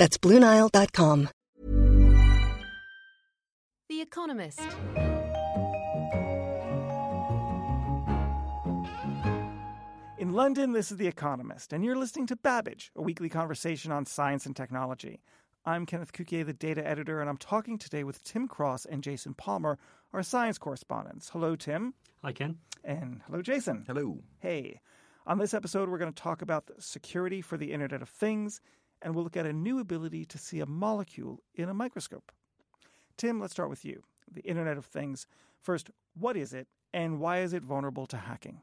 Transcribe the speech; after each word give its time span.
That's 0.00 0.16
BlueNile.com. 0.16 1.28
The 3.90 4.00
Economist. 4.00 4.62
In 10.16 10.32
London, 10.32 10.72
this 10.72 10.90
is 10.90 10.96
The 10.96 11.06
Economist, 11.06 11.74
and 11.74 11.84
you're 11.84 11.98
listening 11.98 12.26
to 12.28 12.36
Babbage, 12.36 12.90
a 12.96 13.02
weekly 13.02 13.28
conversation 13.28 13.92
on 13.92 14.06
science 14.06 14.46
and 14.46 14.56
technology. 14.56 15.20
I'm 15.66 15.84
Kenneth 15.84 16.14
Cukier, 16.14 16.46
the 16.46 16.54
data 16.54 16.86
editor, 16.88 17.20
and 17.20 17.28
I'm 17.28 17.36
talking 17.36 17.76
today 17.76 18.02
with 18.02 18.24
Tim 18.24 18.48
Cross 18.48 18.86
and 18.86 19.02
Jason 19.02 19.34
Palmer, 19.34 19.76
our 20.14 20.22
science 20.22 20.56
correspondents. 20.56 21.28
Hello, 21.28 21.56
Tim. 21.56 21.92
Hi, 22.24 22.32
Ken. 22.32 22.56
And 22.82 23.20
hello, 23.26 23.42
Jason. 23.42 23.84
Hello. 23.86 24.20
Hey. 24.38 24.80
On 25.26 25.36
this 25.36 25.52
episode, 25.52 25.90
we're 25.90 25.98
going 25.98 26.12
to 26.12 26.22
talk 26.22 26.40
about 26.40 26.70
security 26.78 27.42
for 27.42 27.58
the 27.58 27.72
Internet 27.72 28.00
of 28.00 28.08
Things, 28.08 28.62
and 29.02 29.14
we'll 29.14 29.24
look 29.24 29.36
at 29.36 29.46
a 29.46 29.52
new 29.52 29.78
ability 29.78 30.24
to 30.26 30.38
see 30.38 30.60
a 30.60 30.66
molecule 30.66 31.42
in 31.54 31.68
a 31.68 31.74
microscope. 31.74 32.32
Tim, 33.16 33.40
let's 33.40 33.52
start 33.52 33.70
with 33.70 33.84
you. 33.84 34.02
The 34.30 34.42
Internet 34.42 34.78
of 34.78 34.86
Things. 34.86 35.26
First, 35.60 35.90
what 36.14 36.36
is 36.36 36.52
it, 36.52 36.68
and 36.92 37.20
why 37.20 37.40
is 37.40 37.52
it 37.52 37.62
vulnerable 37.62 38.06
to 38.06 38.16
hacking? 38.16 38.60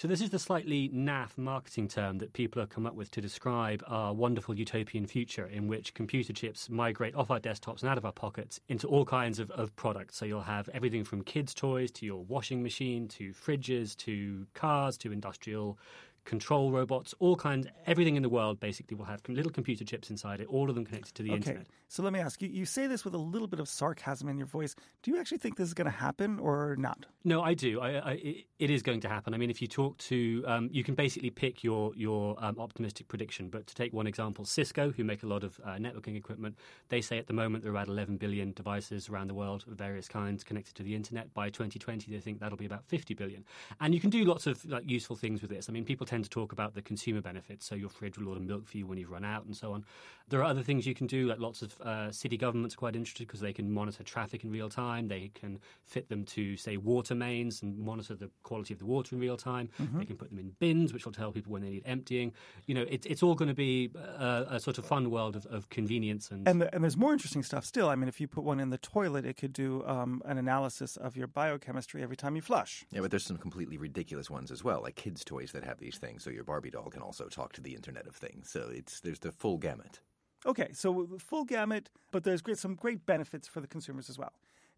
So, 0.00 0.08
this 0.08 0.22
is 0.22 0.30
the 0.30 0.38
slightly 0.38 0.88
naff 0.88 1.36
marketing 1.36 1.86
term 1.86 2.16
that 2.18 2.32
people 2.32 2.62
have 2.62 2.70
come 2.70 2.86
up 2.86 2.94
with 2.94 3.10
to 3.10 3.20
describe 3.20 3.84
our 3.86 4.14
wonderful 4.14 4.54
utopian 4.54 5.06
future 5.06 5.44
in 5.44 5.68
which 5.68 5.92
computer 5.92 6.32
chips 6.32 6.70
migrate 6.70 7.14
off 7.14 7.30
our 7.30 7.38
desktops 7.38 7.82
and 7.82 7.90
out 7.90 7.98
of 7.98 8.06
our 8.06 8.12
pockets 8.12 8.58
into 8.68 8.86
all 8.88 9.04
kinds 9.04 9.38
of, 9.38 9.50
of 9.50 9.76
products. 9.76 10.16
So, 10.16 10.24
you'll 10.24 10.40
have 10.40 10.70
everything 10.72 11.04
from 11.04 11.22
kids' 11.22 11.52
toys 11.52 11.90
to 11.92 12.06
your 12.06 12.24
washing 12.24 12.62
machine 12.62 13.08
to 13.08 13.34
fridges 13.34 13.94
to 13.98 14.46
cars 14.54 14.96
to 14.98 15.12
industrial 15.12 15.78
control 16.24 16.70
robots, 16.70 17.14
all 17.18 17.36
kinds, 17.36 17.66
everything 17.86 18.16
in 18.16 18.22
the 18.22 18.28
world 18.28 18.60
basically 18.60 18.96
will 18.96 19.04
have 19.04 19.20
little 19.28 19.52
computer 19.52 19.84
chips 19.84 20.10
inside 20.10 20.40
it, 20.40 20.46
all 20.48 20.68
of 20.68 20.74
them 20.74 20.84
connected 20.84 21.14
to 21.14 21.22
the 21.22 21.30
okay. 21.30 21.36
internet. 21.36 21.66
So 21.88 22.04
let 22.04 22.12
me 22.12 22.20
ask 22.20 22.40
you, 22.40 22.48
you 22.48 22.66
say 22.66 22.86
this 22.86 23.04
with 23.04 23.14
a 23.14 23.18
little 23.18 23.48
bit 23.48 23.58
of 23.58 23.68
sarcasm 23.68 24.28
in 24.28 24.38
your 24.38 24.46
voice. 24.46 24.76
Do 25.02 25.10
you 25.10 25.18
actually 25.18 25.38
think 25.38 25.56
this 25.56 25.66
is 25.66 25.74
going 25.74 25.86
to 25.86 25.90
happen 25.90 26.38
or 26.38 26.76
not? 26.78 27.06
No, 27.24 27.42
I 27.42 27.54
do. 27.54 27.80
I, 27.80 28.10
I, 28.10 28.44
it 28.60 28.70
is 28.70 28.82
going 28.82 29.00
to 29.00 29.08
happen. 29.08 29.34
I 29.34 29.38
mean, 29.38 29.50
if 29.50 29.60
you 29.60 29.66
talk 29.66 29.98
to, 29.98 30.44
um, 30.46 30.68
you 30.70 30.84
can 30.84 30.94
basically 30.94 31.30
pick 31.30 31.64
your, 31.64 31.92
your 31.96 32.36
um, 32.38 32.60
optimistic 32.60 33.08
prediction. 33.08 33.48
But 33.48 33.66
to 33.66 33.74
take 33.74 33.92
one 33.92 34.06
example, 34.06 34.44
Cisco, 34.44 34.92
who 34.92 35.02
make 35.02 35.24
a 35.24 35.26
lot 35.26 35.42
of 35.42 35.58
uh, 35.64 35.70
networking 35.70 36.16
equipment, 36.16 36.56
they 36.90 37.00
say 37.00 37.18
at 37.18 37.26
the 37.26 37.32
moment 37.32 37.64
there 37.64 37.72
are 37.72 37.74
about 37.74 37.88
11 37.88 38.18
billion 38.18 38.52
devices 38.52 39.08
around 39.08 39.26
the 39.26 39.34
world 39.34 39.64
of 39.66 39.76
various 39.76 40.06
kinds 40.06 40.44
connected 40.44 40.76
to 40.76 40.84
the 40.84 40.94
internet. 40.94 41.34
By 41.34 41.50
2020, 41.50 42.12
they 42.12 42.20
think 42.20 42.38
that'll 42.38 42.56
be 42.56 42.66
about 42.66 42.84
50 42.84 43.14
billion. 43.14 43.44
And 43.80 43.92
you 43.94 44.00
can 44.00 44.10
do 44.10 44.24
lots 44.24 44.46
of 44.46 44.64
like, 44.64 44.88
useful 44.88 45.16
things 45.16 45.42
with 45.42 45.50
this. 45.50 45.68
I 45.68 45.72
mean, 45.72 45.84
people 45.84 46.06
tend 46.10 46.24
to 46.24 46.30
talk 46.30 46.50
about 46.52 46.74
the 46.74 46.82
consumer 46.82 47.20
benefits, 47.20 47.64
so 47.66 47.76
your 47.76 47.88
fridge 47.88 48.18
will 48.18 48.28
order 48.28 48.40
milk 48.40 48.66
for 48.66 48.76
you 48.76 48.86
when 48.86 48.98
you've 48.98 49.10
run 49.10 49.24
out 49.24 49.44
and 49.44 49.56
so 49.56 49.72
on. 49.72 49.84
There 50.28 50.40
are 50.40 50.44
other 50.44 50.62
things 50.62 50.86
you 50.86 50.94
can 50.94 51.06
do, 51.06 51.26
like 51.26 51.38
lots 51.38 51.62
of 51.62 51.80
uh, 51.80 52.10
city 52.10 52.36
governments 52.36 52.74
are 52.74 52.78
quite 52.78 52.96
interested 52.96 53.26
because 53.26 53.40
they 53.40 53.52
can 53.52 53.70
monitor 53.70 54.02
traffic 54.02 54.44
in 54.44 54.50
real 54.50 54.68
time. 54.68 55.08
They 55.08 55.30
can 55.34 55.58
fit 55.84 56.08
them 56.08 56.24
to, 56.26 56.56
say, 56.56 56.76
water 56.76 57.14
mains 57.14 57.62
and 57.62 57.78
monitor 57.78 58.14
the 58.14 58.30
quality 58.42 58.74
of 58.74 58.80
the 58.80 58.86
water 58.86 59.14
in 59.14 59.20
real 59.20 59.36
time. 59.36 59.70
Mm-hmm. 59.80 59.98
They 59.98 60.04
can 60.04 60.16
put 60.16 60.30
them 60.30 60.38
in 60.38 60.50
bins, 60.58 60.92
which 60.92 61.04
will 61.04 61.12
tell 61.12 61.32
people 61.32 61.52
when 61.52 61.62
they 61.62 61.70
need 61.70 61.82
emptying. 61.84 62.32
You 62.66 62.74
know, 62.74 62.86
it, 62.88 63.06
it's 63.06 63.22
all 63.22 63.34
going 63.34 63.48
to 63.48 63.54
be 63.54 63.90
a, 63.96 64.46
a, 64.50 64.60
sort 64.60 64.78
of 64.78 64.84
fun 64.84 65.10
world 65.10 65.36
of, 65.36 65.46
of 65.46 65.68
convenience. 65.68 66.30
And, 66.30 66.46
and, 66.46 66.60
the, 66.60 66.74
and, 66.74 66.84
there's 66.84 66.96
more 66.96 67.12
interesting 67.12 67.42
stuff 67.42 67.64
still. 67.64 67.88
I 67.88 67.96
mean, 67.96 68.08
if 68.08 68.20
you 68.20 68.28
put 68.28 68.44
one 68.44 68.60
in 68.60 68.70
the 68.70 68.78
toilet, 68.78 69.24
it 69.24 69.36
could 69.36 69.52
do 69.52 69.84
um, 69.84 70.22
an 70.24 70.38
analysis 70.38 70.96
of 70.96 71.16
your 71.16 71.26
biochemistry 71.26 72.02
every 72.02 72.16
time 72.16 72.36
you 72.36 72.42
flush. 72.42 72.84
Yeah, 72.92 73.00
but 73.00 73.10
there's 73.10 73.26
some 73.26 73.38
completely 73.38 73.78
ridiculous 73.78 74.30
ones 74.30 74.50
as 74.50 74.62
well, 74.62 74.80
like 74.82 74.94
kids' 74.96 75.24
toys 75.24 75.50
that 75.52 75.64
have 75.64 75.78
these 75.78 75.98
things. 76.00 76.24
So 76.24 76.30
your 76.30 76.44
Barbie 76.44 76.70
doll 76.70 76.90
can 76.90 77.02
also 77.02 77.26
talk 77.28 77.52
to 77.54 77.60
the 77.60 77.74
Internet 77.74 78.06
of 78.06 78.16
Things. 78.16 78.50
So 78.50 78.70
it's 78.72 79.00
there's 79.00 79.20
the 79.20 79.32
full 79.32 79.58
gamut. 79.58 80.00
Okay, 80.46 80.70
so 80.72 81.06
full 81.18 81.44
gamut, 81.44 81.90
but 82.10 82.24
there's 82.24 82.40
great, 82.40 82.56
some 82.56 82.74
great 82.74 83.04
benefits 83.04 83.46
for 83.46 83.60
the 83.60 83.66
consumers 83.66 84.08
as 84.08 84.18
well. 84.18 84.32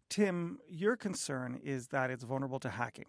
Tim, 0.09 0.59
your 0.67 0.97
concern 0.97 1.59
is 1.63 1.87
that 1.87 2.11
it's 2.11 2.25
vulnerable 2.25 2.59
to 2.59 2.69
hacking. 2.69 3.05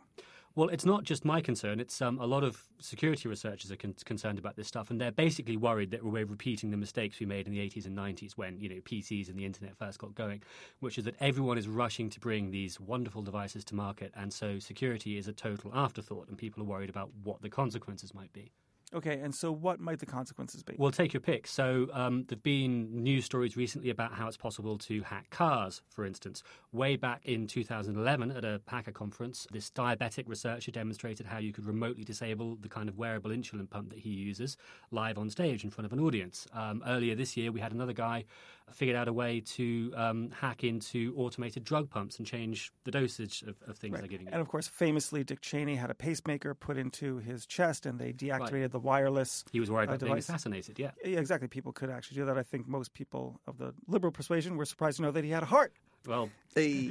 Well, 0.56 0.68
it's 0.68 0.84
not 0.84 1.02
just 1.02 1.24
my 1.24 1.40
concern. 1.40 1.80
It's 1.80 2.00
um, 2.00 2.20
a 2.20 2.26
lot 2.26 2.44
of 2.44 2.62
security 2.78 3.28
researchers 3.28 3.72
are 3.72 3.76
con- 3.76 3.96
concerned 4.04 4.38
about 4.38 4.54
this 4.54 4.68
stuff, 4.68 4.88
and 4.88 5.00
they're 5.00 5.10
basically 5.10 5.56
worried 5.56 5.90
that 5.90 6.04
we're 6.04 6.24
repeating 6.24 6.70
the 6.70 6.76
mistakes 6.76 7.18
we 7.18 7.26
made 7.26 7.48
in 7.48 7.52
the 7.52 7.58
80s 7.58 7.86
and 7.86 7.98
90s 7.98 8.34
when 8.36 8.60
you 8.60 8.68
know 8.68 8.80
PCs 8.82 9.28
and 9.28 9.36
the 9.36 9.44
internet 9.44 9.76
first 9.76 9.98
got 9.98 10.14
going, 10.14 10.42
which 10.78 10.96
is 10.96 11.04
that 11.06 11.16
everyone 11.18 11.58
is 11.58 11.66
rushing 11.66 12.08
to 12.08 12.20
bring 12.20 12.52
these 12.52 12.78
wonderful 12.78 13.20
devices 13.20 13.64
to 13.64 13.74
market, 13.74 14.12
and 14.14 14.32
so 14.32 14.60
security 14.60 15.18
is 15.18 15.26
a 15.26 15.32
total 15.32 15.72
afterthought, 15.74 16.28
and 16.28 16.38
people 16.38 16.62
are 16.62 16.66
worried 16.66 16.90
about 16.90 17.10
what 17.24 17.42
the 17.42 17.50
consequences 17.50 18.14
might 18.14 18.32
be. 18.32 18.52
Okay, 18.94 19.18
and 19.18 19.34
so 19.34 19.50
what 19.50 19.80
might 19.80 19.98
the 19.98 20.06
consequences 20.06 20.62
be? 20.62 20.74
Well, 20.78 20.92
take 20.92 21.12
your 21.12 21.20
pick. 21.20 21.48
So, 21.48 21.88
um, 21.92 22.24
there've 22.28 22.42
been 22.42 23.02
news 23.02 23.24
stories 23.24 23.56
recently 23.56 23.90
about 23.90 24.12
how 24.12 24.28
it's 24.28 24.36
possible 24.36 24.78
to 24.78 25.02
hack 25.02 25.30
cars, 25.30 25.82
for 25.88 26.04
instance. 26.04 26.44
Way 26.72 26.96
back 26.96 27.22
in 27.24 27.48
2011 27.48 28.30
at 28.30 28.44
a 28.44 28.60
hacker 28.68 28.92
conference, 28.92 29.48
this 29.50 29.70
diabetic 29.70 30.28
researcher 30.28 30.70
demonstrated 30.70 31.26
how 31.26 31.38
you 31.38 31.52
could 31.52 31.66
remotely 31.66 32.04
disable 32.04 32.56
the 32.56 32.68
kind 32.68 32.88
of 32.88 32.96
wearable 32.96 33.30
insulin 33.30 33.68
pump 33.68 33.90
that 33.90 33.98
he 33.98 34.10
uses 34.10 34.56
live 34.92 35.18
on 35.18 35.28
stage 35.28 35.64
in 35.64 35.70
front 35.70 35.86
of 35.86 35.92
an 35.92 35.98
audience. 35.98 36.46
Um, 36.52 36.82
earlier 36.86 37.16
this 37.16 37.36
year, 37.36 37.50
we 37.50 37.60
had 37.60 37.72
another 37.72 37.92
guy 37.92 38.24
figured 38.72 38.96
out 38.96 39.08
a 39.08 39.12
way 39.12 39.40
to 39.40 39.92
um, 39.96 40.30
hack 40.30 40.64
into 40.64 41.14
automated 41.16 41.64
drug 41.64 41.88
pumps 41.90 42.18
and 42.18 42.26
change 42.26 42.72
the 42.84 42.90
dosage 42.90 43.42
of, 43.42 43.56
of 43.68 43.76
things 43.76 43.92
right. 43.92 44.00
they're 44.00 44.08
giving 44.08 44.26
you. 44.26 44.32
And 44.32 44.40
of 44.40 44.48
course, 44.48 44.66
famously, 44.66 45.22
Dick 45.22 45.40
Cheney 45.40 45.76
had 45.76 45.90
a 45.90 45.94
pacemaker 45.94 46.54
put 46.54 46.76
into 46.76 47.18
his 47.18 47.46
chest 47.46 47.86
and 47.86 47.98
they 47.98 48.12
deactivated 48.12 48.62
right. 48.62 48.72
the 48.72 48.80
wireless. 48.80 49.44
He 49.52 49.60
was 49.60 49.70
worried 49.70 49.90
uh, 49.90 49.94
about 49.94 50.06
being 50.06 50.18
assassinated, 50.18 50.78
yeah. 50.78 50.90
Yeah, 51.04 51.18
exactly. 51.18 51.48
People 51.48 51.72
could 51.72 51.90
actually 51.90 52.16
do 52.16 52.24
that. 52.24 52.38
I 52.38 52.42
think 52.42 52.66
most 52.66 52.94
people 52.94 53.40
of 53.46 53.58
the 53.58 53.74
liberal 53.86 54.12
persuasion 54.12 54.56
were 54.56 54.64
surprised 54.64 54.96
to 54.96 55.02
know 55.02 55.10
that 55.10 55.24
he 55.24 55.30
had 55.30 55.42
a 55.42 55.46
heart. 55.46 55.72
Well, 56.06 56.30
they. 56.54 56.90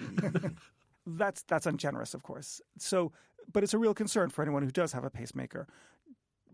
that's 1.07 1.44
that's 1.44 1.66
ungenerous, 1.66 2.13
of 2.13 2.23
course. 2.23 2.62
So, 2.78 3.12
but 3.51 3.63
it's 3.63 3.73
a 3.73 3.78
real 3.78 3.94
concern 3.94 4.29
for 4.29 4.41
anyone 4.41 4.63
who 4.63 4.72
does 4.72 4.94
have 4.94 5.03
a 5.03 5.09
pacemaker. 5.09 5.67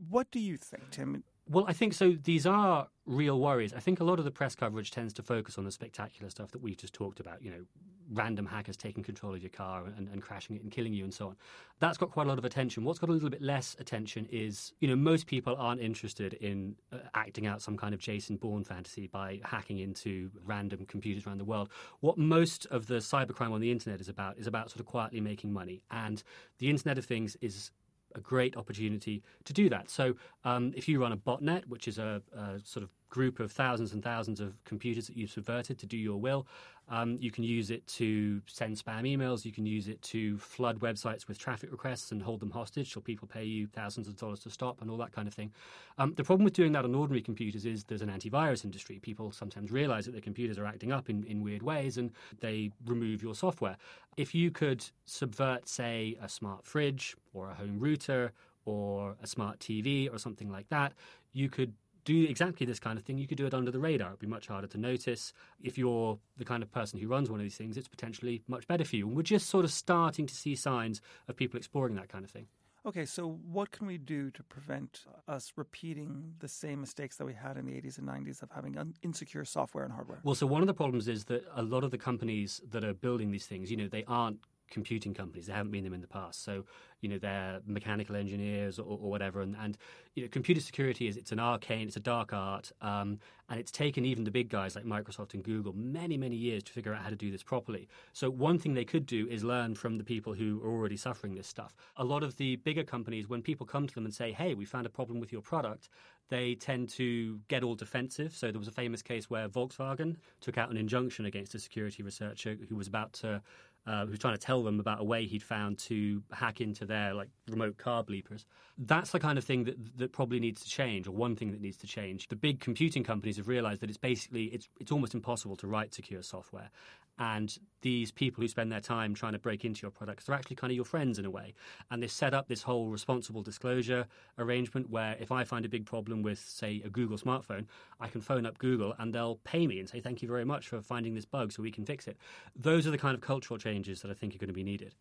What 0.10 0.32
do 0.32 0.40
you 0.40 0.58
think, 0.58 0.92
Tim? 0.92 1.24
Well, 1.52 1.66
I 1.68 1.74
think 1.74 1.94
so. 1.94 2.12
These 2.12 2.46
are 2.46 2.88
real 3.08 3.40
worries. 3.40 3.74
I 3.74 3.80
think 3.80 4.00
a 4.00 4.04
lot 4.04 4.20
of 4.20 4.26
the 4.26 4.30
press 4.30 4.54
coverage 4.54 4.92
tends 4.92 5.14
to 5.14 5.24
focus 5.24 5.58
on 5.58 5.66
the 5.66 5.72
spectacular 5.72 6.30
stuff 6.30 6.52
that 6.52 6.62
we've 6.62 6.78
just 6.78 6.94
talked 6.94 7.20
about. 7.20 7.42
You 7.42 7.50
know, 7.50 7.66
random 8.12 8.46
hackers 8.46 8.78
taking 8.78 9.04
control 9.04 9.34
of 9.34 9.42
your 9.42 9.50
car 9.50 9.86
and, 9.98 10.08
and, 10.10 10.22
crashing 10.22 10.56
it 10.56 10.62
and 10.62 10.72
killing 10.72 10.94
you 10.94 11.04
and 11.04 11.14
so 11.14 11.30
on. 11.30 11.36
That's 11.80 11.98
got 11.98 12.12
quite 12.12 12.28
a 12.28 12.30
lot 12.30 12.38
of 12.38 12.46
attention. 12.46 12.84
What's 12.84 13.00
got 13.00 13.10
a 13.10 13.14
little 13.14 13.32
bit 13.32 13.42
less 13.42 13.76
attention 13.80 14.28
is, 14.32 14.74
you 14.80 14.88
know, 14.88 14.96
most 14.96 15.26
people 15.26 15.56
aren't 15.58 15.82
interested 15.82 16.34
in 16.34 16.76
uh, 16.92 16.98
acting 17.16 17.48
out 17.48 17.64
some 17.64 17.78
kind 17.78 17.96
of 17.96 18.00
Jason 18.00 18.38
Bourne 18.38 18.64
fantasy 18.64 19.08
by 19.08 19.40
hacking 19.44 19.80
into 19.80 20.30
random 20.46 20.86
computers 20.86 21.26
around 21.26 21.40
the 21.40 21.46
world. 21.46 21.70
What 22.00 22.20
most 22.20 22.68
of 22.68 22.86
the 22.86 22.96
cybercrime 22.96 23.52
on 23.52 23.62
the 23.62 23.72
internet 23.72 24.02
is 24.02 24.10
about 24.10 24.38
is 24.38 24.46
about 24.46 24.70
sort 24.70 24.82
of 24.82 24.86
quietly 24.86 25.20
making 25.20 25.52
money. 25.52 25.82
And 25.90 26.22
the 26.60 26.70
Internet 26.70 27.00
of 27.00 27.06
Things 27.06 27.38
is 27.42 27.72
a 28.16 28.20
great 28.20 28.58
opportunity 28.58 29.24
to 29.46 29.54
do 29.54 29.70
that. 29.70 29.90
So, 29.90 30.16
um, 30.44 30.74
if 30.76 30.88
you 30.88 31.02
run 31.02 31.12
a 31.12 31.18
botnet, 31.18 31.66
which 31.68 31.88
is 31.88 31.98
a, 31.98 32.22
a, 32.36 32.60
sort 32.64 32.84
of 32.84 32.90
group 33.10 33.40
of 33.40 33.52
thousands 33.52 33.94
and 33.94 34.04
thousands 34.04 34.40
of 34.40 34.64
computers 34.66 35.08
that 35.08 35.18
you've 35.18 35.32
subverted 35.32 35.78
to 35.80 35.86
do 35.86 35.98
your 35.98 36.18
will, 36.18 36.48
um, 36.92 37.18
you 37.20 37.30
can 37.30 37.44
use 37.44 37.70
it 37.70 37.86
to 37.86 38.42
send 38.48 38.76
spam 38.76 39.04
emails. 39.04 39.46
You 39.46 39.52
can 39.52 39.66
use 39.66 39.88
it 39.88 40.02
to 40.04 40.38
flood 40.40 40.80
websites 40.80 41.28
with 41.28 41.38
traffic 41.38 41.72
requests 41.72 42.12
and 42.12 42.22
hold 42.22 42.40
them 42.40 42.50
hostage 42.50 42.92
so 42.92 43.00
people 43.00 43.28
pay 43.28 43.44
you 43.44 43.68
thousands 43.68 44.08
of 44.08 44.18
dollars 44.18 44.40
to 44.42 44.50
stop 44.50 44.82
and 44.82 44.90
all 44.90 44.98
that 44.98 45.12
kind 45.12 45.28
of 45.28 45.34
thing. 45.34 45.52
Um, 46.00 46.14
the 46.14 46.24
problem 46.24 46.46
with 46.46 46.54
doing 46.54 46.72
that 46.72 46.86
on 46.86 46.96
ordinary 46.96 47.22
computers 47.22 47.66
is 47.66 47.84
there's 47.84 48.02
an 48.02 48.10
antivirus 48.10 48.66
industry. 48.66 48.98
People 49.00 49.32
sometimes 49.32 49.72
realize 49.72 50.06
that 50.06 50.14
their 50.14 50.22
computers 50.22 50.58
are 50.58 50.66
acting 50.66 50.92
up 50.92 51.10
in, 51.10 51.24
in 51.26 51.44
weird 51.44 51.62
ways 51.62 51.98
and 51.98 52.12
they 52.40 52.72
remove 52.88 53.22
your 53.22 53.36
software. 53.36 53.78
If 54.18 54.34
you 54.34 54.50
could 54.50 54.84
subvert, 55.06 55.70
say, 55.70 56.18
a 56.22 56.28
smart 56.28 56.66
fridge 56.66 57.16
or 57.34 57.52
a 57.52 57.54
home 57.54 57.80
router 57.80 58.32
or 58.66 59.16
a 59.22 59.28
smart 59.28 59.60
TV 59.60 60.12
or 60.12 60.18
something 60.18 60.50
like 60.50 60.70
that, 60.70 60.94
you 61.34 61.50
could 61.50 61.74
do 62.06 62.24
exactly 62.24 62.66
this 62.66 62.80
kind 62.80 62.98
of 62.98 63.06
thing, 63.06 63.18
you 63.18 63.28
could 63.28 63.38
do 63.38 63.46
it 63.46 63.54
under 63.54 63.72
the 63.72 63.80
radar. 63.80 64.10
It'd 64.10 64.20
be 64.20 64.28
much 64.28 64.48
harder 64.48 64.68
to 64.68 64.78
notice. 64.78 65.34
If 65.62 65.78
you're 65.78 66.18
the 66.38 66.46
kind 66.46 66.64
of 66.64 66.72
person 66.72 67.00
who 67.00 67.08
runs 67.08 67.30
one 67.30 67.40
of 67.40 67.44
these 67.44 67.58
things, 67.58 67.78
it's 67.78 67.88
potentially 67.88 68.42
much 68.48 68.68
better 68.68 68.86
for 68.86 68.96
you. 68.96 69.08
And 69.08 69.16
we're 69.16 69.24
just 69.24 69.50
sort 69.50 69.66
of 69.66 69.72
starting 69.72 70.26
to 70.28 70.36
see 70.36 70.56
signs 70.56 71.02
of 71.28 71.36
people 71.36 71.58
exploring 71.58 71.96
that 71.96 72.10
kind 72.10 72.24
of 72.24 72.32
thing. 72.32 72.48
Okay, 72.86 73.06
so 73.06 73.40
what 73.52 73.72
can 73.72 73.88
we 73.88 73.98
do 73.98 74.32
to 74.32 74.44
prevent 74.44 75.04
us 75.28 75.52
repeating 75.58 76.34
the 76.40 76.48
same 76.48 76.80
mistakes 76.80 77.18
that 77.18 77.26
we 77.26 77.34
had 77.34 77.58
in 77.58 77.66
the 77.66 77.74
80s 77.74 77.98
and 77.98 78.08
90s 78.08 78.42
of 78.42 78.50
having 78.52 78.78
un- 78.78 78.94
insecure 79.04 79.44
software 79.44 79.84
and 79.84 79.92
hardware? 79.92 80.20
Well, 80.24 80.36
so 80.36 80.48
one 80.48 80.62
of 80.62 80.68
the 80.68 80.74
problems 80.74 81.08
is 81.10 81.26
that 81.26 81.44
a 81.56 81.62
lot 81.62 81.84
of 81.84 81.92
the 81.92 81.98
companies 81.98 82.62
that 82.72 82.86
are 82.86 82.94
building 82.94 83.32
these 83.32 83.46
things, 83.46 83.70
you 83.70 83.76
know, 83.76 83.88
they 83.88 84.06
aren't 84.06 84.40
computing 84.70 85.14
companies. 85.14 85.48
They 85.48 85.54
haven't 85.54 85.72
been 85.72 85.84
them 85.84 85.94
in 85.94 86.02
the 86.02 86.08
past. 86.08 86.44
So, 86.44 86.66
you 87.02 87.10
know, 87.10 87.18
they're 87.18 87.62
mechanical 87.66 88.16
engineers 88.16 88.80
or, 88.80 88.98
or 89.00 89.10
whatever. 89.10 89.42
And, 89.42 89.56
and, 89.60 89.78
you 90.16 90.24
know, 90.24 90.30
computer 90.30 90.62
security 90.62 91.08
is 91.08 91.18
it's 91.18 91.32
an 91.32 91.40
arcane, 91.40 91.88
it's 91.88 91.96
a 91.96 92.02
dark 92.02 92.34
art, 92.34 92.72
um, 92.82 93.20
and 93.50 93.60
it's 93.60 93.72
taken 93.72 94.06
even 94.06 94.24
the 94.24 94.32
big 94.32 94.50
guys 94.50 94.76
like 94.76 94.86
Microsoft 94.86 95.34
and 95.34 95.44
Google 95.44 95.74
many, 95.74 96.18
many 96.18 96.36
years 96.36 96.64
to 96.64 96.74
figure 96.74 96.94
out 96.94 97.02
how 97.02 97.10
to 97.10 97.16
do 97.16 97.32
this 97.32 97.44
properly. 97.44 97.88
So, 98.14 98.30
one 98.30 98.60
thing 98.60 98.74
they 98.74 98.86
could 98.86 99.06
do 99.06 99.28
is 99.28 99.44
learn 99.44 99.76
from 99.76 99.98
the 99.98 100.04
people 100.04 100.34
who 100.34 100.62
are 100.64 100.70
already 100.70 100.98
suffering 100.98 101.36
this 101.36 101.48
stuff. 101.48 101.76
A 101.98 102.04
lot 102.04 102.24
of 102.24 102.38
the 102.38 102.58
bigger 102.58 102.84
companies, 102.84 103.28
when 103.28 103.42
people 103.42 103.66
come 103.66 103.88
to 103.88 103.96
them 103.96 104.06
and 104.06 104.14
say, 104.14 104.32
"Hey, 104.32 104.54
we 104.54 104.66
found 104.66 104.86
a 104.86 104.90
problem 104.90 105.20
with 105.20 105.32
your 105.32 105.42
product," 105.42 105.90
they 106.30 106.56
tend 106.56 106.90
to 106.90 107.40
get 107.48 107.64
all 107.64 107.76
defensive. 107.76 108.36
So 108.36 108.52
there 108.52 108.60
was 108.60 108.68
a 108.68 108.72
famous 108.72 109.02
case 109.02 109.30
where 109.30 109.50
Volkswagen 109.50 110.18
took 110.42 110.58
out 110.58 110.70
an 110.70 110.78
injunction 110.78 111.26
against 111.26 111.56
a 111.56 111.60
security 111.60 112.04
researcher 112.04 112.56
who 112.70 112.76
was 112.76 112.88
about 112.88 113.14
to 113.14 113.42
uh, 113.90 114.06
who 114.06 114.12
was 114.12 114.20
trying 114.20 114.36
to 114.36 114.40
tell 114.40 114.62
them 114.62 114.80
about 114.80 115.02
a 115.02 115.04
way 115.04 115.26
he'd 115.26 115.42
found 115.42 115.80
to 115.80 116.22
hack 116.32 116.62
into 116.62 116.86
their 116.86 117.16
like 117.16 117.30
remote 117.50 117.78
car 117.78 118.04
bleepers. 118.04 118.46
That's 118.78 119.10
the 119.10 119.20
kind 119.20 119.40
of 119.40 119.44
thing 119.44 119.64
that 119.64 119.98
that 119.98 120.12
probably 120.12 120.40
needs 120.40 120.62
to 120.62 120.70
change, 120.70 121.08
or 121.08 121.12
one 121.12 121.36
thing 121.36 121.52
that 121.52 121.60
needs 121.60 121.78
to 121.78 121.88
change. 121.88 122.28
The 122.28 122.36
big 122.36 122.60
computing 122.60 123.04
companies 123.04 123.38
have 123.38 123.48
realised 123.48 123.82
that 123.82 123.90
it's 123.90 123.98
basically 123.98 124.46
it's 124.46 124.70
it's 124.80 124.92
almost 124.92 125.16
impossible 125.16 125.56
to 125.56 125.68
write 125.68 125.96
secure 125.96 126.22
software, 126.22 126.70
and 127.20 127.58
these 127.82 128.12
people 128.12 128.42
who 128.42 128.48
spend 128.48 128.72
their 128.72 128.80
time 128.80 129.14
trying 129.14 129.34
to 129.34 129.40
break 129.40 129.66
into 129.66 129.82
your 129.82 129.92
products 129.92 130.28
are 130.30 130.34
actually 130.34 130.56
kind 130.56 130.72
of 130.72 130.76
your 130.76 130.86
friends 130.86 131.20
in 131.20 131.26
a 131.26 131.30
way. 131.30 131.54
And 131.92 132.02
they 132.02 132.08
set 132.08 132.34
up 132.34 132.48
this 132.48 132.64
whole 132.64 132.90
responsible 132.90 133.42
disclosure 133.42 134.08
arrangement 134.38 134.90
where 134.90 135.18
if 135.20 135.32
I 135.32 135.44
find 135.44 135.66
a 135.66 135.70
big 135.70 135.86
problem 135.86 136.24
with, 136.24 136.40
say, 136.40 136.82
a 136.84 136.90
Google 136.90 137.18
smartphone, 137.18 137.66
I 138.00 138.08
can 138.08 138.22
phone 138.22 138.46
up 138.46 138.58
Google 138.58 138.96
and 139.00 139.14
they'll 139.14 139.36
pay 139.44 139.68
me 139.68 139.80
and 139.80 139.88
say, 139.88 140.00
thank 140.00 140.22
you 140.22 140.28
very 140.28 140.46
much 140.46 140.70
for 140.70 140.82
finding 140.82 141.14
this 141.14 141.26
bug 141.26 141.52
so 141.52 141.62
we 141.62 141.72
can 141.72 141.86
fix 141.86 142.08
it. 142.08 142.18
Those 142.56 142.88
are 142.88 142.92
the 142.92 142.98
kind 142.98 143.16
of 143.16 143.22
cultural 143.22 143.58
changes 143.58 144.02
that 144.02 144.12
I 144.12 144.14
think 144.14 144.34
are 144.34 144.40
going 144.40 144.48
to 144.48 144.54
be 144.54 144.64
needed. 144.64 144.96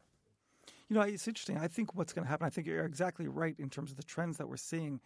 You 0.88 0.96
know, 0.96 1.02
it's 1.02 1.28
interesting. 1.28 1.56
I 1.56 1.68
think 1.68 1.94
what's 1.94 2.12
going 2.12 2.24
to 2.24 2.28
happen, 2.28 2.46
I 2.46 2.50
think 2.50 2.66
you're 2.66 2.84
exactly 2.84 3.28
right 3.28 3.54
in 3.58 3.70
terms 3.70 3.90
of 3.90 3.96
the 3.96 4.02
trends 4.02 4.38
that 4.38 4.48
we're 4.48 4.56
seeing. 4.56 5.00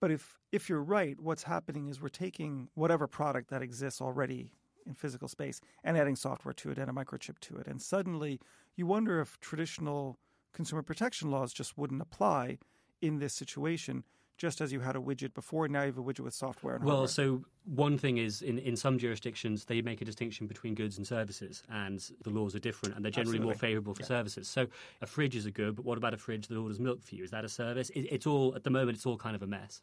But 0.00 0.10
if, 0.10 0.38
if 0.50 0.68
you're 0.68 0.82
right, 0.82 1.20
what's 1.20 1.42
happening 1.42 1.88
is 1.88 2.00
we're 2.00 2.08
taking 2.08 2.68
whatever 2.74 3.06
product 3.06 3.50
that 3.50 3.62
exists 3.62 4.00
already 4.00 4.52
in 4.86 4.94
physical 4.94 5.28
space 5.28 5.60
and 5.84 5.96
adding 5.96 6.16
software 6.16 6.54
to 6.54 6.70
it 6.70 6.78
and 6.78 6.90
a 6.90 6.92
microchip 6.92 7.38
to 7.40 7.56
it. 7.56 7.66
And 7.66 7.80
suddenly 7.80 8.40
you 8.76 8.86
wonder 8.86 9.20
if 9.20 9.38
traditional 9.40 10.18
consumer 10.52 10.82
protection 10.82 11.30
laws 11.30 11.52
just 11.52 11.78
wouldn't 11.78 12.02
apply 12.02 12.58
in 13.00 13.18
this 13.18 13.34
situation. 13.34 14.04
Just 14.38 14.60
as 14.60 14.72
you 14.72 14.80
had 14.80 14.96
a 14.96 14.98
widget 14.98 15.34
before, 15.34 15.68
now 15.68 15.80
you 15.82 15.86
have 15.86 15.98
a 15.98 16.02
widget 16.02 16.20
with 16.20 16.34
software. 16.34 16.74
And 16.74 16.84
well, 16.84 17.06
hardware. 17.06 17.08
so 17.08 17.44
one 17.64 17.96
thing 17.96 18.16
is 18.16 18.42
in, 18.42 18.58
in 18.58 18.76
some 18.76 18.98
jurisdictions 18.98 19.66
they 19.66 19.82
make 19.82 20.00
a 20.00 20.04
distinction 20.04 20.46
between 20.46 20.74
goods 20.74 20.96
and 20.96 21.06
services, 21.06 21.62
and 21.68 22.00
the 22.24 22.30
laws 22.30 22.54
are 22.56 22.58
different, 22.58 22.96
and 22.96 23.04
they're 23.04 23.12
generally 23.12 23.36
Absolutely. 23.38 23.46
more 23.46 23.54
favourable 23.54 23.94
for 23.94 24.02
Yeah. 24.02 24.08
services. 24.08 24.48
So 24.48 24.66
a 25.00 25.06
fridge 25.06 25.36
is 25.36 25.46
a 25.46 25.50
good, 25.52 25.76
but 25.76 25.84
what 25.84 25.96
about 25.96 26.12
a 26.14 26.16
fridge 26.16 26.48
that 26.48 26.56
orders 26.56 26.80
milk 26.80 27.02
for 27.02 27.14
you? 27.14 27.22
Is 27.22 27.30
that 27.30 27.44
a 27.44 27.48
service? 27.48 27.90
It, 27.90 28.00
it's 28.10 28.26
all 28.26 28.54
at 28.56 28.64
the 28.64 28.70
moment. 28.70 28.96
It's 28.96 29.06
all 29.06 29.18
kind 29.18 29.36
of 29.36 29.42
a 29.42 29.46
mess. 29.46 29.80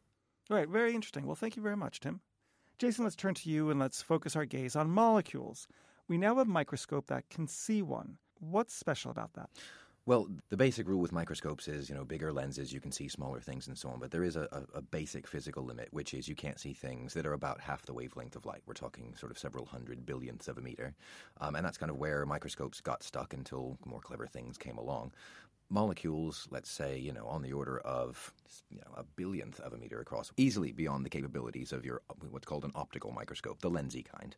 Right, 0.49 0.67
very 0.67 0.93
interesting. 0.93 1.25
Well, 1.25 1.35
thank 1.35 1.55
you 1.55 1.61
very 1.61 1.77
much, 1.77 1.99
Tim. 2.01 2.19
Jason, 2.79 3.03
let's 3.03 3.17
turn 3.17 3.33
to 3.33 3.49
you 3.49 3.69
and 3.69 3.77
let's 3.77 4.01
focus 4.01 4.37
our 4.37 4.45
gaze 4.45 4.73
on 4.73 4.89
molecules. 4.89 5.67
We 6.07 6.17
now 6.17 6.37
have 6.37 6.47
a 6.47 6.49
microscope 6.49 7.07
that 7.07 7.29
can 7.29 7.45
see 7.45 7.81
one. 7.81 8.17
What's 8.39 8.73
special 8.73 9.11
about 9.11 9.33
that? 9.33 9.49
Well, 10.05 10.29
the 10.47 10.55
basic 10.55 10.87
rule 10.87 11.01
with 11.01 11.11
microscopes 11.11 11.67
is, 11.67 11.89
you 11.89 11.93
know, 11.93 12.05
bigger 12.05 12.31
lenses, 12.31 12.71
you 12.71 12.79
can 12.79 12.93
see 12.93 13.09
smaller 13.09 13.41
things 13.41 13.67
and 13.67 13.77
so 13.77 13.89
on. 13.89 13.99
But 13.99 14.11
there 14.11 14.23
is 14.23 14.37
a, 14.37 14.47
a, 14.73 14.81
basic 14.81 15.27
physical 15.27 15.61
limit, 15.61 15.89
which 15.91 16.13
is 16.13 16.29
you 16.29 16.35
can't 16.35 16.57
see 16.57 16.73
things 16.73 17.13
that 17.15 17.27
are 17.27 17.33
about 17.33 17.59
half 17.59 17.85
the 17.85 17.93
wavelength 17.93 18.37
of 18.37 18.45
light. 18.45 18.61
We're 18.65 18.73
talking 18.75 19.13
sort 19.17 19.33
of 19.33 19.37
several 19.37 19.65
hundred 19.65 20.05
billionths 20.05 20.47
of 20.47 20.57
a 20.57 20.61
meter. 20.61 20.95
Um, 21.41 21.55
and 21.55 21.65
that's 21.65 21.77
kind 21.77 21.91
of 21.91 21.97
where 21.97 22.25
microscopes 22.25 22.79
got 22.79 23.03
stuck 23.03 23.33
until 23.33 23.77
more 23.85 23.99
clever 23.99 24.25
things 24.25 24.57
came 24.57 24.77
along. 24.77 25.11
Molecules, 25.69 26.48
let's 26.50 26.69
say, 26.69 26.98
you 26.98 27.13
know, 27.13 27.25
on 27.25 27.42
the 27.42 27.54
order 27.54 27.80
of 27.80 28.33
you 28.71 28.77
know, 28.77 28.92
a 28.98 29.04
billionth 29.04 29.60
of 29.60 29.74
a 29.74 29.77
meter 29.77 30.00
across, 30.00 30.31
easily 30.38 30.71
beyond 30.71 31.06
the 31.06 31.10
capabilities 31.10 31.71
of 31.71 31.86
your 31.86 32.01
what's 32.31 32.45
called 32.45 32.66
an 32.66 32.71
optical 32.75 33.12
microscope, 33.12 33.62
the 33.62 33.69
lensy 33.69 34.04
kind. 34.04 34.36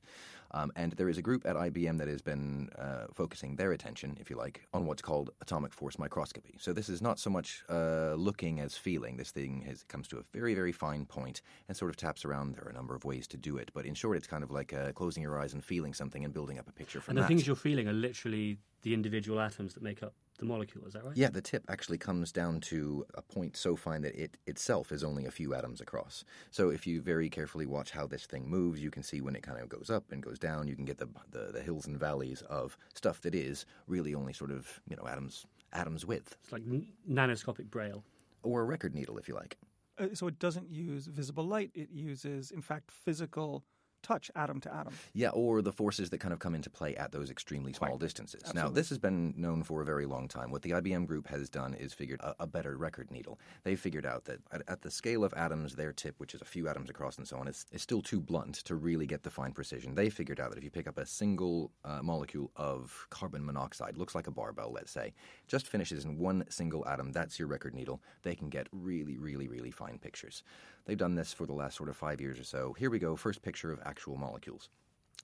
Um, 0.54 0.72
and 0.76 0.92
there 0.94 1.08
is 1.08 1.18
a 1.18 1.22
group 1.22 1.46
at 1.46 1.56
IBM 1.56 1.98
that 2.00 2.10
has 2.10 2.22
been 2.22 2.70
uh, 2.78 3.06
focusing 3.14 3.56
their 3.56 3.72
attention, 3.72 4.18
if 4.20 4.30
you 4.30 4.36
like, 4.36 4.68
on 4.74 4.86
what's 4.86 5.02
called 5.02 5.30
atomic 5.42 5.74
force 5.74 5.98
microscopy. 5.98 6.56
So 6.60 6.74
this 6.74 6.90
is 6.90 7.02
not 7.02 7.20
so 7.20 7.30
much 7.30 7.64
uh, 7.70 8.16
looking 8.16 8.60
as 8.60 8.76
feeling. 8.76 9.16
This 9.16 9.32
thing 9.32 9.64
has, 9.68 9.84
comes 9.84 10.10
to 10.10 10.18
a 10.18 10.24
very, 10.34 10.54
very 10.54 10.74
fine 10.74 11.06
point 11.06 11.42
and 11.70 11.78
sort 11.78 11.90
of 11.90 11.96
taps 11.96 12.26
around. 12.26 12.56
There 12.56 12.66
are 12.66 12.70
a 12.70 12.74
number 12.74 12.96
of 12.96 13.06
ways 13.06 13.28
to 13.28 13.38
do 13.38 13.56
it, 13.58 13.72
but 13.74 13.86
in 13.86 13.94
short, 13.94 14.18
it's 14.18 14.28
kind 14.28 14.44
of 14.44 14.52
like 14.52 14.74
uh, 14.74 14.92
closing 14.92 15.24
your 15.24 15.40
eyes 15.40 15.54
and 15.54 15.64
feeling 15.64 15.94
something 15.94 16.26
and 16.26 16.34
building 16.34 16.60
up 16.60 16.68
a 16.68 16.74
picture 16.74 17.00
from 17.00 17.16
that. 17.16 17.22
and 17.22 17.24
the 17.24 17.34
that. 17.34 17.40
things 17.40 17.48
you're 17.48 17.56
feeling 17.56 17.88
are 17.88 17.94
literally 17.94 18.58
the 18.82 18.94
individual 18.94 19.40
atoms 19.40 19.74
that 19.74 19.84
make 19.84 20.04
up 20.04 20.14
the 20.42 20.46
molecule. 20.46 20.86
Is 20.86 20.94
that 20.94 21.06
right? 21.06 21.16
Yeah, 21.16 21.30
the 21.30 21.40
tip 21.42 21.64
actually 21.70 21.98
comes 22.00 22.32
down 22.34 22.60
to 22.72 23.06
a 23.16 23.22
point 23.22 23.56
so 23.56 23.76
fine 23.78 24.02
that 24.02 24.16
it 24.22 24.36
itself 24.48 24.92
is 24.92 25.04
only 25.04 25.26
a 25.26 25.32
few 25.32 25.54
atoms 25.54 25.80
across. 25.80 26.26
So 26.50 26.70
if 26.70 26.86
you 26.86 27.02
very 27.02 27.30
carefully 27.30 27.66
watch 27.66 27.92
how 27.92 28.08
this 28.08 28.26
thing 28.26 28.50
moves, 28.50 28.82
you 28.82 28.92
can 28.92 29.04
see 29.04 29.22
when 29.22 29.36
it 29.36 29.44
kind 29.44 29.60
of 29.62 29.70
goes 29.70 29.90
up 29.90 30.12
and 30.12 30.22
goes 30.22 30.40
down. 30.40 30.68
You 30.68 30.76
can 30.76 30.84
get 30.86 30.98
the, 30.98 31.08
the, 31.32 31.52
the 31.54 31.62
hills 31.62 31.88
and 31.88 31.98
valleys 31.98 32.42
of 32.50 32.78
stuff 32.94 33.22
that 33.22 33.36
is 33.36 33.66
really 33.88 34.14
only 34.16 34.34
sort 34.34 34.52
of 34.52 34.82
you 34.90 34.96
know 34.98 35.08
atoms 35.08 35.46
atoms 35.74 36.06
width, 36.06 36.36
It's 36.44 36.52
like 36.52 36.64
n- 36.70 36.88
nanoscopic 37.10 37.70
braille. 37.70 38.04
or 38.44 38.62
a 38.62 38.66
record 38.66 38.94
needle 38.94 39.18
if 39.18 39.30
you 39.30 39.36
like. 39.36 39.58
Uh, 39.98 40.08
so 40.14 40.28
it 40.28 40.38
doesn't 40.40 40.70
use 40.70 41.06
visible 41.06 41.46
light, 41.46 41.72
it 41.76 41.90
uses, 41.92 42.52
in 42.52 42.62
fact, 42.62 42.90
physical 42.92 43.64
touch 44.02 44.32
atom 44.36 44.60
to 44.62 44.74
atom. 44.74 44.94
Yeah, 45.14 45.30
or 45.30 45.62
the 45.62 45.72
forces 45.72 46.10
that 46.10 46.20
kind 46.20 46.34
of 46.34 46.40
come 46.40 46.56
into 46.56 46.70
play 46.70 46.96
at 46.96 47.12
those 47.12 47.30
extremely 47.30 47.74
small 47.74 47.98
distances. 47.98 48.54
Now, 48.54 48.70
this 48.70 48.90
has 48.90 48.98
been 48.98 49.34
known 49.38 49.64
for 49.64 49.82
a 49.82 49.86
very 49.86 50.06
long 50.06 50.28
time. 50.28 50.52
What 50.52 50.62
the 50.62 50.72
IBM 50.72 51.06
group 51.08 51.28
has 51.28 51.50
done 51.50 51.74
is 51.74 51.94
figured 51.94 52.22
a, 52.22 52.36
a 52.42 52.48
better 52.48 52.78
record 52.78 53.12
needle. 53.12 53.40
They 53.64 53.76
figured 53.76 54.06
out 54.06 54.26
that 54.26 54.40
at, 54.52 54.62
at 54.68 54.82
the 54.82 54.92
scale 54.92 55.24
of 55.24 55.34
atoms, 55.36 55.76
their 55.76 55.94
tip, 55.94 56.16
which 56.20 56.34
is 56.34 56.42
a 56.42 56.46
few 56.46 56.68
atoms 56.68 56.90
across 56.90 57.18
and 57.18 57.28
so 57.28 57.38
on, 57.38 57.48
is, 57.48 57.66
is 57.72 57.82
still 57.82 58.02
too 58.02 58.20
blunt 58.20 58.56
to 58.56 58.76
really 58.76 59.06
get 59.06 59.24
the 59.24 59.30
fine 59.30 59.52
precision. 59.52 59.96
They 59.96 60.10
figured 60.10 60.40
out 60.40 60.50
that 60.52 60.58
if 60.58 60.64
you 60.64 60.72
pick 60.72 60.88
up 60.88 60.98
a 60.98 61.06
single 61.06 61.72
uh, 61.84 62.02
molecule 62.02 62.52
of 62.56 63.08
carbon 63.10 63.46
monoxide, 63.46 63.98
looks 63.98 64.16
like 64.16 64.28
a 64.28 64.32
barbell, 64.32 64.72
let's 64.72 64.92
say, 64.92 65.14
just 65.48 65.68
finishes 65.68 66.06
in 66.06 66.18
one 66.18 66.46
single 66.50 66.88
atom, 66.88 67.12
that's 67.12 67.40
your 67.40 67.48
record 67.48 67.74
needle, 67.74 68.02
they 68.24 68.36
can 68.36 68.50
get 68.50 68.68
really, 68.72 69.18
really, 69.18 69.48
really 69.48 69.72
fine 69.72 69.98
pictures. 69.98 70.44
They've 70.86 70.98
done 70.98 71.16
this 71.16 71.32
for 71.32 71.46
the 71.46 71.54
last 71.54 71.78
sort 71.78 71.90
of 71.90 71.96
five 71.96 72.20
years 72.20 72.40
or 72.40 72.44
so. 72.44 72.74
Here 72.74 72.90
we 72.90 73.00
go, 73.00 73.16
first 73.16 73.42
picture 73.42 73.72
of 73.72 73.80
actual 73.92 74.18
molecules 74.18 74.70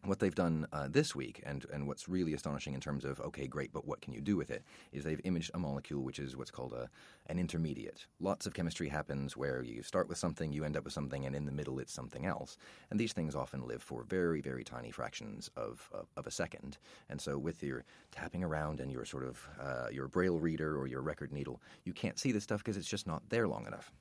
what 0.04 0.20
they've 0.20 0.36
done 0.36 0.68
uh, 0.72 0.88
this 0.90 1.16
week, 1.16 1.42
and, 1.46 1.66
and 1.74 1.88
what's 1.88 2.08
really 2.08 2.34
astonishing 2.34 2.74
in 2.74 2.80
terms 2.80 3.04
of, 3.04 3.20
okay, 3.20 3.48
great, 3.48 3.74
but 3.74 3.88
what 3.88 4.02
can 4.02 4.14
you 4.14 4.22
do 4.22 4.38
with 4.38 4.52
it, 4.52 4.64
is 4.92 5.04
they've 5.04 5.22
imaged 5.24 5.52
a 5.54 5.60
molecule 5.60 6.04
which 6.04 6.20
is 6.20 6.38
what's 6.38 6.52
called 6.52 6.74
a, 6.74 6.90
an 7.28 7.40
intermediate. 7.40 8.06
Lots 8.20 8.46
of 8.46 8.54
chemistry 8.54 8.90
happens 8.90 9.36
where 9.36 9.64
you 9.64 9.82
start 9.82 10.08
with 10.08 10.18
something, 10.18 10.54
you 10.54 10.64
end 10.64 10.78
up 10.78 10.84
with 10.84 10.94
something, 10.94 11.26
and 11.26 11.36
in 11.36 11.46
the 11.46 11.52
middle 11.52 11.80
it's 11.80 11.94
something 11.94 12.26
else. 12.26 12.58
And 12.92 13.00
these 13.00 13.14
things 13.14 13.36
often 13.36 13.68
live 13.68 13.82
for 13.82 14.04
very, 14.04 14.42
very 14.42 14.64
tiny 14.64 14.92
fractions 14.92 15.50
of, 15.58 15.90
of, 15.92 16.08
of 16.16 16.28
a 16.28 16.32
second. 16.32 16.78
And 17.10 17.20
so 17.20 17.38
with 17.38 17.64
your 17.64 17.84
tapping 18.12 18.44
around 18.44 18.80
and 18.80 18.92
your 18.92 19.06
sort 19.06 19.24
of 19.24 19.50
uh, 19.60 19.88
your 19.92 20.08
braille 20.08 20.40
reader 20.40 20.78
or 20.78 20.88
your 20.88 21.02
record 21.02 21.32
needle, 21.32 21.62
you 21.86 21.94
can't 21.94 22.20
see 22.20 22.32
this 22.32 22.44
stuff 22.44 22.60
because 22.60 22.78
it's 22.78 22.88
just 22.88 23.08
not 23.08 23.24
there 23.30 23.48
long 23.48 23.66
enough. 23.66 23.92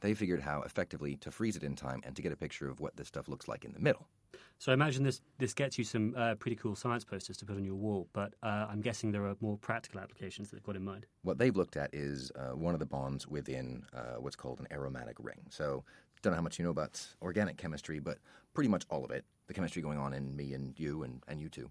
They 0.00 0.14
figured 0.14 0.40
how 0.40 0.62
effectively 0.62 1.16
to 1.16 1.30
freeze 1.30 1.56
it 1.56 1.62
in 1.62 1.74
time 1.74 2.00
and 2.04 2.14
to 2.16 2.22
get 2.22 2.32
a 2.32 2.36
picture 2.36 2.68
of 2.68 2.80
what 2.80 2.96
this 2.96 3.08
stuff 3.08 3.28
looks 3.28 3.48
like 3.48 3.64
in 3.64 3.72
the 3.72 3.80
middle. 3.80 4.06
So 4.58 4.72
I 4.72 4.74
imagine 4.74 5.04
this 5.04 5.20
this 5.38 5.54
gets 5.54 5.78
you 5.78 5.84
some 5.84 6.14
uh, 6.16 6.34
pretty 6.34 6.56
cool 6.56 6.74
science 6.74 7.04
posters 7.04 7.36
to 7.38 7.44
put 7.44 7.56
on 7.56 7.64
your 7.64 7.76
wall. 7.76 8.08
But 8.12 8.34
uh, 8.42 8.66
I'm 8.68 8.80
guessing 8.80 9.12
there 9.12 9.26
are 9.26 9.36
more 9.40 9.56
practical 9.56 10.00
applications 10.00 10.50
that 10.50 10.56
they've 10.56 10.64
got 10.64 10.76
in 10.76 10.84
mind. 10.84 11.06
What 11.22 11.38
they've 11.38 11.56
looked 11.56 11.76
at 11.76 11.94
is 11.94 12.32
uh, 12.36 12.56
one 12.56 12.74
of 12.74 12.80
the 12.80 12.86
bonds 12.86 13.26
within 13.28 13.84
uh, 13.94 14.16
what's 14.18 14.36
called 14.36 14.58
an 14.60 14.66
aromatic 14.72 15.16
ring. 15.20 15.40
So, 15.48 15.84
don't 16.22 16.32
know 16.32 16.36
how 16.36 16.42
much 16.42 16.58
you 16.58 16.64
know 16.64 16.72
about 16.72 17.00
organic 17.22 17.56
chemistry, 17.56 18.00
but 18.00 18.18
pretty 18.52 18.68
much 18.68 18.84
all 18.90 19.04
of 19.04 19.12
it, 19.12 19.24
the 19.46 19.54
chemistry 19.54 19.80
going 19.80 19.98
on 19.98 20.12
in 20.12 20.34
me 20.34 20.52
and 20.54 20.78
you 20.78 21.04
and, 21.04 21.22
and 21.28 21.40
you 21.40 21.48
too, 21.48 21.70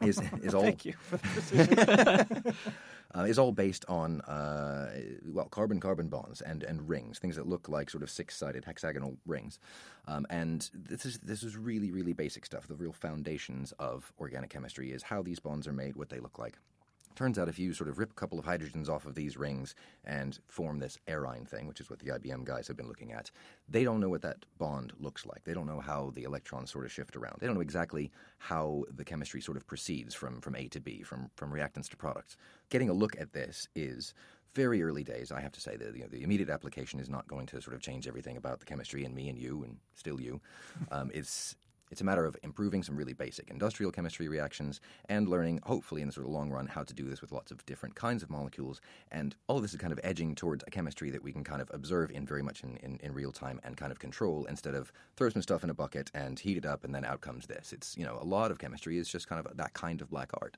is, 0.00 0.20
is 0.42 0.54
all 0.54 0.62
Thank 0.62 0.86
you 0.86 0.94
for 0.98 1.18
the 1.18 1.28
precision. 1.28 2.56
uh, 3.16 3.22
is 3.22 3.38
all 3.38 3.52
based 3.52 3.84
on 3.88 4.20
uh, 4.22 4.90
well 5.24 5.46
carbon 5.46 5.80
carbon 5.80 6.08
bonds 6.08 6.40
and, 6.40 6.62
and 6.62 6.88
rings, 6.88 7.18
things 7.18 7.36
that 7.36 7.46
look 7.46 7.68
like 7.68 7.90
sort 7.90 8.02
of 8.02 8.10
six 8.10 8.36
sided 8.36 8.64
hexagonal 8.64 9.16
rings. 9.26 9.58
Um, 10.06 10.26
and 10.30 10.68
this 10.74 11.06
is 11.06 11.18
this 11.18 11.42
is 11.42 11.56
really 11.56 11.90
really 11.90 12.12
basic 12.12 12.44
stuff. 12.44 12.66
The 12.66 12.74
real 12.74 12.92
foundations 12.92 13.72
of 13.78 14.12
organic 14.18 14.50
chemistry 14.50 14.92
is 14.92 15.02
how 15.02 15.22
these 15.22 15.38
bonds 15.38 15.66
are 15.66 15.72
made, 15.72 15.96
what 15.96 16.08
they 16.08 16.18
look 16.18 16.38
like. 16.38 16.58
Turns 17.14 17.38
out 17.38 17.48
if 17.48 17.58
you 17.58 17.72
sort 17.72 17.88
of 17.88 17.98
rip 17.98 18.10
a 18.10 18.14
couple 18.14 18.38
of 18.38 18.44
hydrogens 18.44 18.88
off 18.88 19.06
of 19.06 19.14
these 19.14 19.36
rings 19.36 19.74
and 20.04 20.38
form 20.48 20.78
this 20.78 20.98
aryne 21.08 21.46
thing, 21.46 21.66
which 21.66 21.80
is 21.80 21.88
what 21.88 22.00
the 22.00 22.10
IBM 22.10 22.44
guys 22.44 22.66
have 22.68 22.76
been 22.76 22.88
looking 22.88 23.12
at, 23.12 23.30
they 23.68 23.84
don't 23.84 24.00
know 24.00 24.08
what 24.08 24.22
that 24.22 24.44
bond 24.58 24.92
looks 24.98 25.24
like. 25.24 25.44
They 25.44 25.54
don't 25.54 25.66
know 25.66 25.80
how 25.80 26.10
the 26.14 26.24
electrons 26.24 26.72
sort 26.72 26.84
of 26.84 26.92
shift 26.92 27.16
around. 27.16 27.36
They 27.40 27.46
don't 27.46 27.54
know 27.54 27.60
exactly 27.60 28.10
how 28.38 28.84
the 28.94 29.04
chemistry 29.04 29.40
sort 29.40 29.56
of 29.56 29.66
proceeds 29.66 30.14
from, 30.14 30.40
from 30.40 30.56
A 30.56 30.68
to 30.68 30.80
B, 30.80 31.02
from, 31.02 31.30
from 31.36 31.52
reactants 31.52 31.88
to 31.90 31.96
products. 31.96 32.36
Getting 32.70 32.90
a 32.90 32.94
look 32.94 33.16
at 33.20 33.32
this 33.32 33.68
is 33.74 34.14
very 34.54 34.82
early 34.82 35.02
days. 35.02 35.32
I 35.32 35.40
have 35.40 35.52
to 35.52 35.60
say 35.60 35.76
that 35.76 35.94
you 35.94 36.02
know, 36.02 36.08
the 36.08 36.22
immediate 36.22 36.50
application 36.50 37.00
is 37.00 37.08
not 37.08 37.26
going 37.26 37.46
to 37.46 37.60
sort 37.60 37.74
of 37.74 37.82
change 37.82 38.06
everything 38.06 38.36
about 38.36 38.60
the 38.60 38.66
chemistry 38.66 39.04
and 39.04 39.14
me 39.14 39.28
and 39.28 39.38
you 39.38 39.64
and 39.64 39.76
still 39.94 40.20
you. 40.20 40.40
Um, 40.90 41.10
it's 41.14 41.56
it's 41.90 42.00
a 42.00 42.04
matter 42.04 42.24
of 42.24 42.36
improving 42.42 42.82
some 42.82 42.96
really 42.96 43.12
basic 43.12 43.50
industrial 43.50 43.92
chemistry 43.92 44.28
reactions 44.28 44.80
and 45.08 45.28
learning, 45.28 45.60
hopefully, 45.64 46.00
in 46.00 46.08
the 46.08 46.12
sort 46.12 46.26
of 46.26 46.32
long 46.32 46.50
run, 46.50 46.66
how 46.66 46.82
to 46.82 46.94
do 46.94 47.08
this 47.08 47.20
with 47.20 47.32
lots 47.32 47.50
of 47.50 47.64
different 47.66 47.94
kinds 47.94 48.22
of 48.22 48.30
molecules. 48.30 48.80
And 49.10 49.36
all 49.46 49.56
of 49.56 49.62
this 49.62 49.72
is 49.72 49.80
kind 49.80 49.92
of 49.92 50.00
edging 50.02 50.34
towards 50.34 50.64
a 50.66 50.70
chemistry 50.70 51.10
that 51.10 51.22
we 51.22 51.32
can 51.32 51.44
kind 51.44 51.62
of 51.62 51.70
observe 51.72 52.10
in 52.10 52.26
very 52.26 52.42
much 52.42 52.62
in, 52.62 52.76
in, 52.78 52.98
in 53.02 53.12
real 53.12 53.32
time 53.32 53.60
and 53.64 53.76
kind 53.76 53.92
of 53.92 53.98
control 53.98 54.44
instead 54.46 54.74
of 54.74 54.92
throw 55.16 55.28
some 55.28 55.42
stuff 55.42 55.64
in 55.64 55.70
a 55.70 55.74
bucket 55.74 56.10
and 56.14 56.40
heat 56.40 56.56
it 56.56 56.66
up 56.66 56.84
and 56.84 56.94
then 56.94 57.04
out 57.04 57.20
comes 57.20 57.46
this. 57.46 57.72
It's, 57.72 57.96
you 57.96 58.04
know, 58.04 58.18
a 58.20 58.24
lot 58.24 58.50
of 58.50 58.58
chemistry 58.58 58.98
is 58.98 59.08
just 59.08 59.28
kind 59.28 59.44
of 59.44 59.56
that 59.56 59.74
kind 59.74 60.00
of 60.00 60.10
black 60.10 60.30
art. 60.40 60.56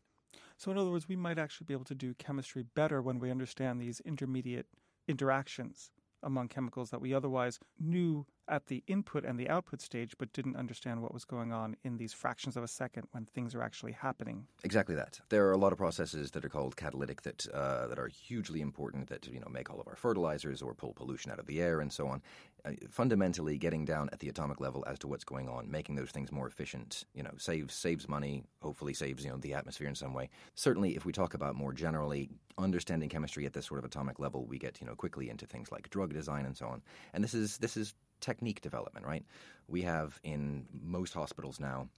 So, 0.58 0.70
in 0.70 0.78
other 0.78 0.90
words, 0.90 1.08
we 1.08 1.16
might 1.16 1.38
actually 1.38 1.66
be 1.66 1.74
able 1.74 1.84
to 1.84 1.94
do 1.94 2.14
chemistry 2.14 2.64
better 2.74 3.02
when 3.02 3.18
we 3.18 3.30
understand 3.30 3.80
these 3.80 4.00
intermediate 4.00 4.66
interactions 5.06 5.90
among 6.22 6.48
chemicals 6.48 6.90
that 6.90 7.00
we 7.00 7.12
otherwise 7.12 7.60
knew 7.78 8.26
at 8.48 8.66
the 8.66 8.82
input 8.86 9.24
and 9.24 9.38
the 9.38 9.48
output 9.48 9.80
stage, 9.80 10.14
but 10.18 10.32
didn't 10.32 10.56
understand 10.56 11.02
what 11.02 11.12
was 11.12 11.24
going 11.24 11.52
on 11.52 11.76
in 11.84 11.96
these 11.96 12.12
fractions 12.12 12.56
of 12.56 12.62
a 12.62 12.68
second 12.68 13.06
when 13.12 13.26
things 13.26 13.54
are 13.54 13.62
actually 13.62 13.92
happening. 13.92 14.46
Exactly 14.64 14.94
that. 14.94 15.20
There 15.28 15.46
are 15.46 15.52
a 15.52 15.58
lot 15.58 15.72
of 15.72 15.78
processes 15.78 16.30
that 16.32 16.44
are 16.44 16.48
called 16.48 16.76
catalytic 16.76 17.22
that 17.22 17.46
uh, 17.52 17.86
that 17.88 17.98
are 17.98 18.08
hugely 18.08 18.60
important 18.60 19.08
that 19.08 19.26
you 19.26 19.40
know 19.40 19.48
make 19.50 19.70
all 19.70 19.80
of 19.80 19.88
our 19.88 19.96
fertilizers 19.96 20.62
or 20.62 20.74
pull 20.74 20.92
pollution 20.92 21.30
out 21.30 21.38
of 21.38 21.46
the 21.46 21.60
air 21.60 21.80
and 21.80 21.92
so 21.92 22.06
on. 22.06 22.22
Uh, 22.64 22.72
fundamentally, 22.90 23.58
getting 23.58 23.84
down 23.84 24.08
at 24.12 24.18
the 24.18 24.28
atomic 24.28 24.60
level 24.60 24.84
as 24.86 24.98
to 24.98 25.06
what's 25.06 25.24
going 25.24 25.48
on, 25.48 25.70
making 25.70 25.94
those 25.94 26.10
things 26.10 26.32
more 26.32 26.46
efficient, 26.46 27.04
you 27.14 27.22
know, 27.22 27.32
saves 27.38 27.74
saves 27.74 28.08
money. 28.08 28.44
Hopefully, 28.62 28.94
saves 28.94 29.24
you 29.24 29.30
know 29.30 29.36
the 29.38 29.54
atmosphere 29.54 29.88
in 29.88 29.94
some 29.94 30.14
way. 30.14 30.28
Certainly, 30.54 30.96
if 30.96 31.04
we 31.04 31.12
talk 31.12 31.34
about 31.34 31.54
more 31.54 31.72
generally 31.72 32.28
understanding 32.58 33.08
chemistry 33.08 33.44
at 33.44 33.52
this 33.52 33.66
sort 33.66 33.78
of 33.78 33.84
atomic 33.84 34.18
level, 34.18 34.46
we 34.46 34.58
get 34.58 34.80
you 34.80 34.86
know 34.86 34.94
quickly 34.94 35.28
into 35.28 35.46
things 35.46 35.70
like 35.70 35.90
drug 35.90 36.12
design 36.12 36.46
and 36.46 36.56
so 36.56 36.66
on. 36.66 36.82
And 37.12 37.22
this 37.22 37.34
is 37.34 37.58
this 37.58 37.76
is 37.76 37.94
technique 38.20 38.60
development, 38.60 39.06
right? 39.06 39.24
We 39.68 39.82
have 39.82 40.20
in 40.22 40.66
most 40.82 41.14
hospitals 41.14 41.60
now 41.60 41.88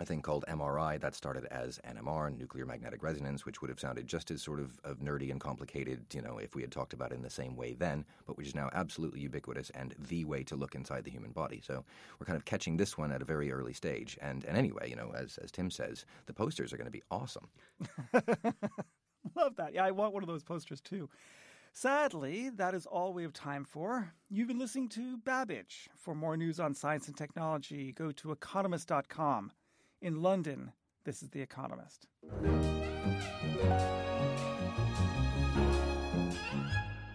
a 0.00 0.04
thing 0.04 0.20
called 0.20 0.44
MRI 0.48 1.00
that 1.00 1.14
started 1.14 1.44
as 1.46 1.78
NMR, 1.88 2.36
nuclear 2.36 2.66
magnetic 2.66 3.02
resonance, 3.02 3.46
which 3.46 3.60
would 3.60 3.68
have 3.70 3.78
sounded 3.78 4.08
just 4.08 4.30
as 4.32 4.42
sort 4.42 4.58
of, 4.58 4.80
of 4.82 4.98
nerdy 4.98 5.30
and 5.30 5.40
complicated, 5.40 6.04
you 6.12 6.20
know, 6.20 6.38
if 6.38 6.56
we 6.56 6.62
had 6.62 6.72
talked 6.72 6.92
about 6.92 7.12
it 7.12 7.14
in 7.14 7.22
the 7.22 7.30
same 7.30 7.54
way 7.54 7.74
then, 7.74 8.04
but 8.26 8.36
which 8.36 8.48
is 8.48 8.56
now 8.56 8.68
absolutely 8.72 9.20
ubiquitous 9.20 9.70
and 9.70 9.94
the 10.08 10.24
way 10.24 10.42
to 10.42 10.56
look 10.56 10.74
inside 10.74 11.04
the 11.04 11.12
human 11.12 11.30
body. 11.30 11.62
So 11.64 11.84
we're 12.18 12.26
kind 12.26 12.36
of 12.36 12.44
catching 12.44 12.76
this 12.76 12.98
one 12.98 13.12
at 13.12 13.22
a 13.22 13.24
very 13.24 13.52
early 13.52 13.72
stage. 13.72 14.18
And 14.20 14.44
and 14.44 14.56
anyway, 14.56 14.90
you 14.90 14.96
know, 14.96 15.12
as 15.14 15.38
as 15.38 15.52
Tim 15.52 15.70
says, 15.70 16.04
the 16.26 16.34
posters 16.34 16.72
are 16.72 16.76
going 16.76 16.86
to 16.86 16.90
be 16.90 17.02
awesome. 17.10 17.48
Love 19.36 19.56
that. 19.56 19.74
Yeah, 19.74 19.84
I 19.84 19.92
want 19.92 20.12
one 20.12 20.22
of 20.22 20.28
those 20.28 20.42
posters 20.42 20.80
too. 20.80 21.08
Sadly, 21.76 22.50
that 22.50 22.72
is 22.72 22.86
all 22.86 23.12
we 23.12 23.24
have 23.24 23.32
time 23.32 23.64
for. 23.64 24.12
You've 24.30 24.46
been 24.46 24.60
listening 24.60 24.88
to 24.90 25.16
Babbage. 25.16 25.88
For 25.96 26.14
more 26.14 26.36
news 26.36 26.60
on 26.60 26.72
science 26.72 27.08
and 27.08 27.16
technology, 27.16 27.90
go 27.90 28.12
to 28.12 28.30
economist.com. 28.30 29.50
In 30.00 30.22
London, 30.22 30.70
this 31.04 31.20
is 31.20 31.30
The 31.30 31.40
Economist. 31.40 32.06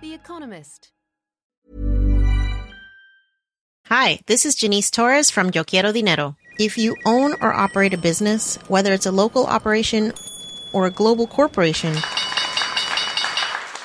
The 0.01 0.13
Economist. 0.13 0.91
Hi, 3.85 4.19
this 4.25 4.45
is 4.45 4.55
Janice 4.55 4.91
Torres 4.91 5.31
from 5.31 5.51
Yo 5.53 5.63
Quiero 5.63 5.93
Dinero. 5.93 6.35
If 6.59 6.77
you 6.77 6.97
own 7.05 7.33
or 7.41 7.53
operate 7.53 7.93
a 7.93 7.97
business, 7.97 8.57
whether 8.67 8.91
it's 8.91 9.05
a 9.05 9.11
local 9.11 9.45
operation 9.45 10.11
or 10.73 10.85
a 10.85 10.91
global 10.91 11.27
corporation, 11.27 11.95